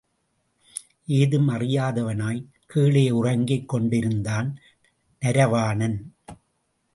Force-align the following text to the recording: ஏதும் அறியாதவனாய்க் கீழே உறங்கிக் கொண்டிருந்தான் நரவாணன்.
ஏதும் 1.05 1.49
அறியாதவனாய்க் 1.49 2.47
கீழே 2.67 3.11
உறங்கிக் 3.11 3.69
கொண்டிருந்தான் 3.69 4.49
நரவாணன். 5.21 5.97